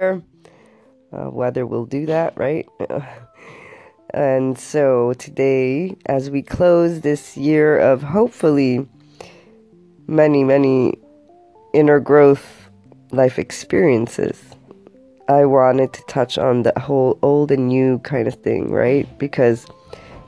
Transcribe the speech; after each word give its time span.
Uh, 0.00 0.18
weather 1.12 1.66
will 1.66 1.84
do 1.84 2.06
that, 2.06 2.32
right? 2.38 2.66
and 4.14 4.58
so 4.58 5.12
today, 5.14 5.94
as 6.06 6.30
we 6.30 6.40
close 6.40 7.02
this 7.02 7.36
year 7.36 7.78
of 7.78 8.02
hopefully 8.02 8.88
many, 10.06 10.42
many 10.42 10.98
inner 11.74 12.00
growth 12.00 12.70
life 13.10 13.38
experiences, 13.38 14.40
I 15.28 15.44
wanted 15.44 15.92
to 15.92 16.02
touch 16.08 16.38
on 16.38 16.62
the 16.62 16.72
whole 16.80 17.18
old 17.20 17.50
and 17.50 17.68
new 17.68 17.98
kind 17.98 18.26
of 18.26 18.34
thing, 18.36 18.70
right? 18.70 19.06
Because 19.18 19.66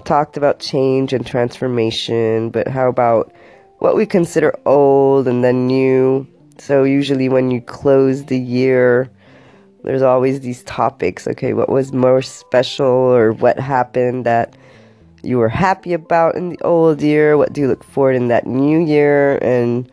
talked 0.04 0.36
about 0.36 0.58
change 0.58 1.14
and 1.14 1.26
transformation, 1.26 2.50
but 2.50 2.68
how 2.68 2.90
about 2.90 3.32
what 3.78 3.96
we 3.96 4.04
consider 4.04 4.54
old 4.66 5.26
and 5.26 5.42
then 5.42 5.66
new? 5.66 6.26
So 6.58 6.84
usually 6.84 7.30
when 7.30 7.50
you 7.50 7.62
close 7.62 8.26
the 8.26 8.38
year, 8.38 9.10
there's 9.84 10.02
always 10.02 10.40
these 10.40 10.62
topics. 10.64 11.26
Okay, 11.26 11.52
what 11.52 11.68
was 11.68 11.92
more 11.92 12.22
special 12.22 12.86
or 12.86 13.32
what 13.32 13.58
happened 13.58 14.24
that 14.26 14.56
you 15.22 15.38
were 15.38 15.48
happy 15.48 15.92
about 15.92 16.34
in 16.34 16.50
the 16.50 16.60
old 16.62 17.02
year? 17.02 17.36
What 17.36 17.52
do 17.52 17.60
you 17.60 17.68
look 17.68 17.84
forward 17.84 18.16
in 18.16 18.28
that 18.28 18.46
new 18.46 18.78
year? 18.78 19.38
And 19.38 19.90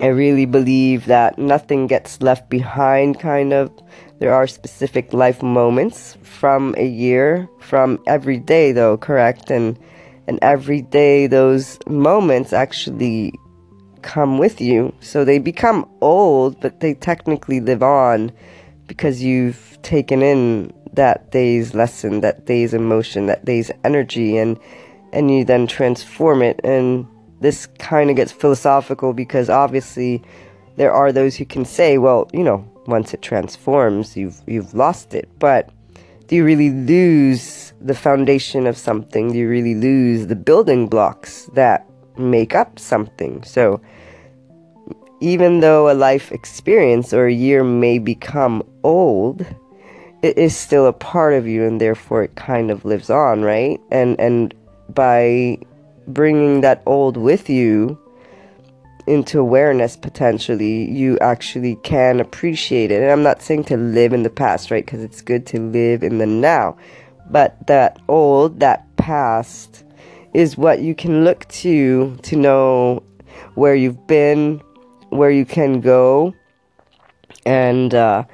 I 0.00 0.06
really 0.06 0.46
believe 0.46 1.06
that 1.06 1.38
nothing 1.38 1.86
gets 1.86 2.22
left 2.22 2.48
behind, 2.48 3.20
kind 3.20 3.52
of. 3.52 3.70
There 4.18 4.34
are 4.34 4.46
specific 4.46 5.12
life 5.12 5.42
moments 5.42 6.16
from 6.22 6.74
a 6.76 6.86
year, 6.86 7.48
from 7.58 7.98
every 8.06 8.38
day, 8.38 8.72
though, 8.72 8.96
correct? 8.96 9.50
And 9.50 9.78
and 10.26 10.38
every 10.42 10.82
day, 10.82 11.26
those 11.26 11.78
moments 11.88 12.52
actually 12.52 13.32
come 14.02 14.38
with 14.38 14.60
you. 14.60 14.94
So 15.00 15.24
they 15.24 15.38
become 15.38 15.88
old, 16.00 16.60
but 16.60 16.80
they 16.80 16.94
technically 16.94 17.60
live 17.60 17.82
on 17.82 18.30
because 18.90 19.22
you've 19.22 19.78
taken 19.82 20.20
in 20.20 20.72
that 20.94 21.30
day's 21.30 21.74
lesson, 21.74 22.22
that 22.22 22.44
day's 22.44 22.74
emotion, 22.74 23.26
that 23.26 23.44
day's 23.44 23.70
energy, 23.84 24.36
and 24.36 24.58
and 25.12 25.30
you 25.30 25.44
then 25.44 25.68
transform 25.68 26.42
it. 26.42 26.58
And 26.64 27.06
this 27.40 27.66
kind 27.78 28.10
of 28.10 28.16
gets 28.16 28.32
philosophical 28.32 29.12
because 29.12 29.48
obviously 29.48 30.20
there 30.74 30.92
are 30.92 31.12
those 31.12 31.36
who 31.36 31.44
can 31.44 31.64
say, 31.64 31.98
well, 31.98 32.28
you 32.32 32.42
know, 32.42 32.68
once 32.88 33.14
it 33.14 33.22
transforms, 33.22 34.16
you've 34.16 34.42
you've 34.48 34.74
lost 34.74 35.14
it. 35.14 35.28
But 35.38 35.70
do 36.26 36.34
you 36.34 36.44
really 36.44 36.70
lose 36.70 37.72
the 37.80 37.94
foundation 37.94 38.66
of 38.66 38.76
something? 38.76 39.30
Do 39.30 39.38
you 39.38 39.48
really 39.48 39.76
lose 39.76 40.26
the 40.26 40.34
building 40.34 40.88
blocks 40.88 41.48
that 41.54 41.88
make 42.18 42.56
up 42.56 42.80
something? 42.80 43.44
So 43.44 43.80
even 45.20 45.60
though 45.60 45.90
a 45.90 45.94
life 45.94 46.32
experience 46.32 47.12
or 47.12 47.26
a 47.26 47.32
year 47.32 47.62
may 47.62 47.98
become 47.98 48.62
old, 48.82 49.46
it 50.22 50.36
is 50.36 50.56
still 50.56 50.86
a 50.86 50.92
part 50.92 51.34
of 51.34 51.46
you 51.46 51.64
and 51.64 51.80
therefore 51.80 52.22
it 52.22 52.34
kind 52.36 52.70
of 52.70 52.84
lives 52.84 53.10
on, 53.10 53.42
right? 53.42 53.80
And 53.90 54.18
and 54.18 54.54
by 54.88 55.58
bringing 56.08 56.62
that 56.62 56.82
old 56.86 57.16
with 57.16 57.48
you 57.48 57.98
into 59.06 59.40
awareness 59.40 59.96
potentially, 59.96 60.90
you 60.90 61.18
actually 61.18 61.76
can 61.76 62.20
appreciate 62.20 62.90
it. 62.90 63.02
And 63.02 63.10
I'm 63.10 63.22
not 63.22 63.42
saying 63.42 63.64
to 63.64 63.76
live 63.76 64.12
in 64.12 64.22
the 64.22 64.30
past, 64.30 64.70
right? 64.70 64.84
Because 64.84 65.02
it's 65.02 65.20
good 65.20 65.46
to 65.46 65.58
live 65.58 66.02
in 66.02 66.18
the 66.18 66.26
now. 66.26 66.76
But 67.30 67.66
that 67.66 67.98
old, 68.08 68.60
that 68.60 68.84
past, 68.96 69.84
is 70.34 70.56
what 70.56 70.80
you 70.80 70.94
can 70.94 71.24
look 71.24 71.46
to 71.48 72.16
to 72.22 72.36
know 72.36 73.02
where 73.54 73.74
you've 73.74 74.06
been, 74.06 74.62
where 75.10 75.30
you 75.30 75.44
can 75.44 75.80
go, 75.80 76.34
and 77.44 77.94
uh, 77.94 78.24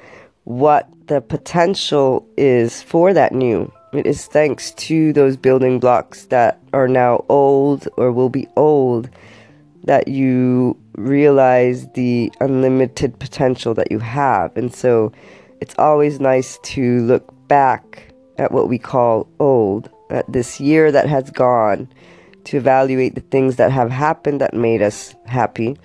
what 0.43 0.89
the 1.07 1.21
potential 1.21 2.27
is 2.37 2.81
for 2.81 3.13
that 3.13 3.33
new. 3.33 3.71
It 3.93 4.05
is 4.05 4.25
thanks 4.25 4.71
to 4.71 5.13
those 5.13 5.37
building 5.37 5.79
blocks 5.79 6.25
that 6.25 6.59
are 6.73 6.87
now 6.87 7.23
old 7.29 7.87
or 7.97 8.11
will 8.11 8.29
be 8.29 8.47
old 8.55 9.09
that 9.85 10.09
you 10.09 10.77
realize 10.95 11.87
the 11.93 12.31
unlimited 12.41 13.17
potential 13.19 13.73
that 13.75 13.91
you 13.91 13.99
have. 13.99 14.55
And 14.57 14.73
so 14.73 15.13
it's 15.61 15.75
always 15.77 16.19
nice 16.19 16.59
to 16.63 16.99
look 17.03 17.33
back 17.47 18.13
at 18.37 18.51
what 18.51 18.67
we 18.67 18.77
call 18.77 19.27
old, 19.39 19.89
at 20.09 20.31
this 20.31 20.59
year 20.59 20.91
that 20.91 21.07
has 21.07 21.31
gone, 21.31 21.87
to 22.43 22.57
evaluate 22.57 23.15
the 23.15 23.21
things 23.21 23.55
that 23.55 23.71
have 23.71 23.89
happened 23.89 24.41
that 24.41 24.53
made 24.53 24.81
us 24.81 25.15
happy, 25.25 25.77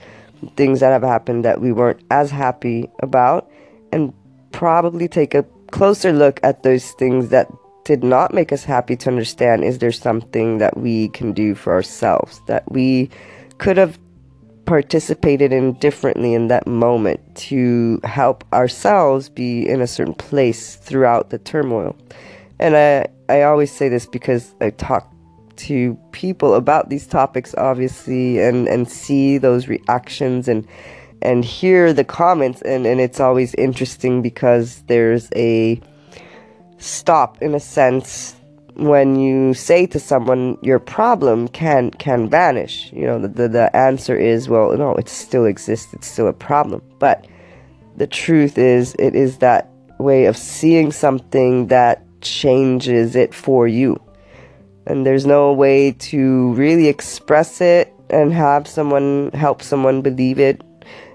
things 0.56 0.80
that 0.80 0.90
have 0.90 1.02
happened 1.02 1.44
that 1.44 1.60
we 1.60 1.72
weren't 1.72 2.00
as 2.10 2.30
happy 2.30 2.88
about, 3.00 3.50
and 3.92 4.12
probably 4.52 5.08
take 5.08 5.34
a 5.34 5.44
closer 5.70 6.12
look 6.12 6.38
at 6.42 6.62
those 6.62 6.90
things 6.92 7.30
that 7.30 7.50
did 7.84 8.04
not 8.04 8.32
make 8.32 8.52
us 8.52 8.62
happy 8.62 8.94
to 8.94 9.08
understand 9.08 9.64
is 9.64 9.78
there 9.78 9.90
something 9.90 10.58
that 10.58 10.76
we 10.76 11.08
can 11.08 11.32
do 11.32 11.54
for 11.54 11.72
ourselves 11.72 12.40
that 12.46 12.70
we 12.70 13.10
could 13.58 13.76
have 13.76 13.98
participated 14.66 15.52
in 15.52 15.72
differently 15.74 16.34
in 16.34 16.48
that 16.48 16.66
moment 16.66 17.20
to 17.34 18.00
help 18.04 18.44
ourselves 18.52 19.28
be 19.28 19.68
in 19.68 19.80
a 19.80 19.86
certain 19.86 20.14
place 20.14 20.76
throughout 20.76 21.30
the 21.30 21.38
turmoil. 21.38 21.96
And 22.58 22.76
I, 22.76 23.06
I 23.28 23.42
always 23.42 23.72
say 23.72 23.88
this 23.88 24.06
because 24.06 24.54
I 24.60 24.70
talk 24.70 25.11
to 25.66 25.98
people 26.12 26.54
about 26.54 26.90
these 26.90 27.06
topics, 27.06 27.54
obviously, 27.56 28.40
and, 28.40 28.68
and 28.68 28.88
see 28.88 29.38
those 29.38 29.68
reactions 29.68 30.48
and 30.48 30.66
and 31.22 31.44
hear 31.44 31.92
the 31.92 32.04
comments. 32.04 32.62
And, 32.62 32.84
and 32.84 33.00
it's 33.00 33.20
always 33.20 33.54
interesting 33.54 34.22
because 34.22 34.82
there's 34.88 35.28
a 35.36 35.80
stop 36.78 37.40
in 37.40 37.54
a 37.54 37.60
sense 37.60 38.34
when 38.74 39.16
you 39.16 39.54
say 39.54 39.86
to 39.86 40.00
someone 40.00 40.58
your 40.62 40.80
problem 40.80 41.46
can 41.48 41.90
can 41.92 42.28
vanish. 42.28 42.92
You 42.92 43.06
know 43.06 43.18
the, 43.20 43.28
the, 43.28 43.48
the 43.48 43.76
answer 43.76 44.16
is 44.16 44.48
well 44.48 44.76
no 44.76 44.94
it 44.94 45.08
still 45.08 45.44
exists. 45.44 45.94
It's 45.94 46.08
still 46.08 46.26
a 46.26 46.32
problem. 46.32 46.82
But 46.98 47.26
the 47.96 48.06
truth 48.06 48.58
is 48.58 48.96
it 48.98 49.14
is 49.14 49.38
that 49.38 49.70
way 49.98 50.24
of 50.24 50.36
seeing 50.36 50.90
something 50.90 51.68
that 51.68 52.04
changes 52.20 53.14
it 53.14 53.32
for 53.32 53.68
you 53.68 54.00
and 54.86 55.06
there's 55.06 55.26
no 55.26 55.52
way 55.52 55.92
to 55.92 56.52
really 56.54 56.88
express 56.88 57.60
it 57.60 57.92
and 58.10 58.32
have 58.32 58.66
someone 58.66 59.30
help 59.32 59.62
someone 59.62 60.02
believe 60.02 60.38
it 60.38 60.62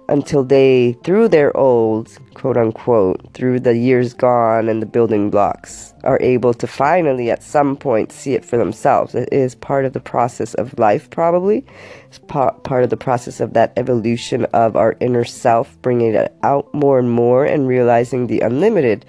until 0.09 0.43
they, 0.43 0.93
through 1.03 1.27
their 1.27 1.55
old, 1.57 2.17
quote 2.33 2.57
unquote, 2.57 3.33
through 3.33 3.59
the 3.59 3.75
years 3.75 4.13
gone 4.13 4.69
and 4.69 4.81
the 4.81 4.85
building 4.85 5.29
blocks, 5.29 5.93
are 6.03 6.19
able 6.21 6.53
to 6.53 6.65
finally 6.65 7.29
at 7.29 7.43
some 7.43 7.75
point 7.75 8.11
see 8.11 8.33
it 8.33 8.45
for 8.45 8.57
themselves. 8.57 9.15
It 9.15 9.29
is 9.31 9.55
part 9.55 9.85
of 9.85 9.93
the 9.93 9.99
process 9.99 10.53
of 10.53 10.77
life, 10.79 11.09
probably. 11.09 11.65
It's 12.07 12.19
part 12.19 12.83
of 12.83 12.89
the 12.89 12.97
process 12.97 13.39
of 13.39 13.53
that 13.53 13.73
evolution 13.75 14.45
of 14.53 14.75
our 14.75 14.95
inner 14.99 15.25
self, 15.25 15.79
bringing 15.81 16.13
it 16.13 16.33
out 16.43 16.73
more 16.73 16.99
and 16.99 17.11
more 17.11 17.45
and 17.45 17.67
realizing 17.67 18.27
the 18.27 18.39
unlimited 18.39 19.05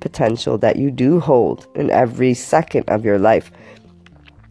potential 0.00 0.56
that 0.58 0.76
you 0.76 0.90
do 0.90 1.20
hold 1.20 1.66
in 1.74 1.90
every 1.90 2.32
second 2.32 2.84
of 2.88 3.04
your 3.04 3.18
life. 3.18 3.50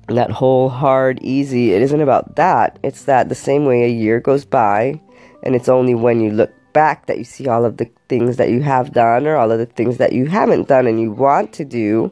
That 0.07 0.31
whole 0.31 0.69
hard, 0.69 1.19
easy, 1.21 1.73
it 1.73 1.81
isn't 1.81 2.01
about 2.01 2.35
that. 2.35 2.79
It's 2.83 3.03
that 3.05 3.29
the 3.29 3.35
same 3.35 3.65
way 3.65 3.83
a 3.83 3.89
year 3.89 4.19
goes 4.19 4.45
by 4.45 5.01
and 5.43 5.55
it's 5.55 5.69
only 5.69 5.95
when 5.95 6.19
you 6.21 6.31
look 6.31 6.51
back 6.73 7.07
that 7.07 7.17
you 7.17 7.23
see 7.23 7.47
all 7.47 7.65
of 7.65 7.77
the 7.77 7.89
things 8.07 8.37
that 8.37 8.49
you 8.49 8.61
have 8.61 8.93
done 8.93 9.25
or 9.25 9.35
all 9.35 9.51
of 9.51 9.59
the 9.59 9.65
things 9.65 9.97
that 9.97 10.13
you 10.13 10.25
haven't 10.25 10.67
done 10.67 10.87
and 10.87 10.99
you 10.99 11.11
want 11.11 11.53
to 11.53 11.65
do. 11.65 12.11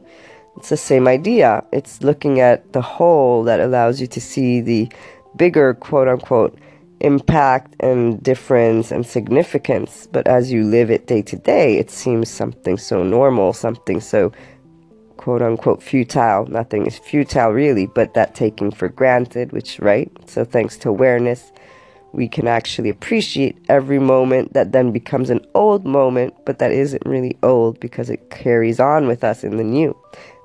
It's 0.56 0.70
the 0.70 0.76
same 0.76 1.06
idea. 1.06 1.64
It's 1.72 2.02
looking 2.02 2.40
at 2.40 2.72
the 2.72 2.80
whole 2.80 3.44
that 3.44 3.60
allows 3.60 4.00
you 4.00 4.06
to 4.08 4.20
see 4.20 4.60
the 4.60 4.90
bigger 5.36 5.74
quote 5.74 6.08
unquote 6.08 6.58
impact 7.00 7.76
and 7.80 8.22
difference 8.22 8.90
and 8.90 9.06
significance. 9.06 10.08
But 10.10 10.26
as 10.26 10.50
you 10.50 10.64
live 10.64 10.90
it 10.90 11.06
day 11.06 11.22
to 11.22 11.36
day, 11.36 11.76
it 11.76 11.90
seems 11.90 12.30
something 12.30 12.78
so 12.78 13.02
normal, 13.02 13.52
something 13.52 14.00
so 14.00 14.32
quote 15.16 15.42
unquote 15.42 15.82
futile. 15.82 16.46
Nothing 16.46 16.86
is 16.86 16.98
futile 16.98 17.50
really, 17.50 17.86
but 17.86 18.14
that 18.14 18.34
taking 18.34 18.70
for 18.70 18.88
granted, 18.88 19.52
which, 19.52 19.78
right? 19.80 20.10
So 20.26 20.44
thanks 20.44 20.76
to 20.78 20.88
awareness 20.88 21.52
we 22.16 22.28
can 22.28 22.48
actually 22.48 22.88
appreciate 22.88 23.58
every 23.68 23.98
moment 23.98 24.54
that 24.54 24.72
then 24.72 24.90
becomes 24.90 25.28
an 25.28 25.46
old 25.54 25.84
moment, 25.84 26.34
but 26.46 26.58
that 26.58 26.72
isn't 26.72 27.04
really 27.04 27.36
old 27.42 27.78
because 27.78 28.08
it 28.08 28.30
carries 28.30 28.80
on 28.80 29.06
with 29.06 29.22
us 29.22 29.44
in 29.44 29.58
the 29.58 29.64
new. 29.64 29.94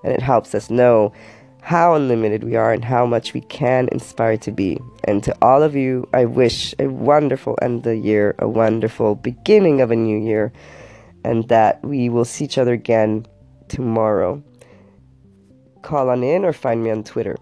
And 0.04 0.14
it 0.14 0.22
helps 0.22 0.54
us 0.54 0.70
know 0.70 1.14
how 1.62 1.94
unlimited 1.94 2.44
we 2.44 2.58
are 2.58 2.74
and 2.74 2.84
how 2.84 3.06
much 3.06 3.34
we 3.34 3.40
can 3.42 3.88
inspire 3.94 4.36
to 4.36 4.52
be. 4.52 4.80
And 5.06 5.24
to 5.24 5.34
all 5.42 5.64
of 5.64 5.74
you, 5.74 6.10
I 6.14 6.26
wish 6.26 6.76
a 6.78 6.88
wonderful 6.88 7.58
end 7.62 7.78
of 7.78 7.84
the 7.84 7.96
year, 7.96 8.36
a 8.38 8.50
wonderful 8.50 9.16
beginning 9.16 9.80
of 9.80 9.92
a 9.92 9.96
new 9.96 10.18
year, 10.18 10.52
and 11.24 11.48
that 11.48 11.82
we 11.86 12.10
will 12.10 12.26
see 12.26 12.44
each 12.44 12.58
other 12.58 12.74
again 12.74 13.26
tomorrow. 13.70 14.44
Call 15.82 16.10
on 16.10 16.24
in 16.24 16.46
or 16.46 16.54
find 16.54 16.84
me 16.84 16.92
on 16.92 17.04
Twitter. 17.04 17.38